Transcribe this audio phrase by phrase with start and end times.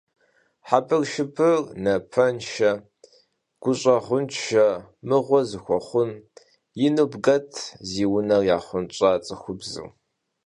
[0.67, 2.71] Хьэбыршыбыр, напэншэ,
[3.61, 4.67] гущӏэгъуншэ,
[5.07, 6.11] мыгъуэ зыхуэхъун!-
[6.85, 7.51] ину бгэт
[7.89, 9.87] зи унэр яхъунщӏа цӏыхубзыр.